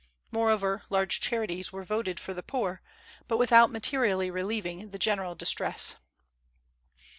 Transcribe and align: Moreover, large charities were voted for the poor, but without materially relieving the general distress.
Moreover, 0.31 0.81
large 0.89 1.19
charities 1.19 1.71
were 1.71 1.83
voted 1.83 2.19
for 2.19 2.33
the 2.33 2.41
poor, 2.41 2.81
but 3.27 3.37
without 3.37 3.69
materially 3.69 4.31
relieving 4.31 4.89
the 4.89 4.97
general 4.97 5.35
distress. 5.35 5.97